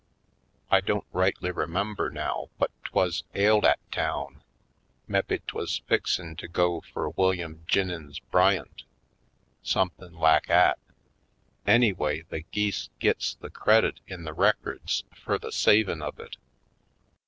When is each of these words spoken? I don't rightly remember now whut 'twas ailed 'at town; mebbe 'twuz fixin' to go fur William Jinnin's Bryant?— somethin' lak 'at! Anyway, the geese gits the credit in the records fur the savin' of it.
I 0.71 0.81
don't 0.81 1.05
rightly 1.11 1.51
remember 1.51 2.09
now 2.09 2.49
whut 2.57 2.71
'twas 2.85 3.23
ailed 3.35 3.65
'at 3.65 3.77
town; 3.91 4.41
mebbe 5.07 5.45
'twuz 5.45 5.83
fixin' 5.87 6.35
to 6.37 6.47
go 6.47 6.81
fur 6.81 7.09
William 7.09 7.63
Jinnin's 7.67 8.17
Bryant?— 8.17 8.81
somethin' 9.61 10.17
lak 10.17 10.49
'at! 10.49 10.79
Anyway, 11.67 12.21
the 12.29 12.39
geese 12.41 12.89
gits 12.97 13.35
the 13.35 13.51
credit 13.51 13.99
in 14.07 14.23
the 14.23 14.33
records 14.33 15.03
fur 15.15 15.37
the 15.37 15.51
savin' 15.51 16.01
of 16.01 16.19
it. 16.19 16.37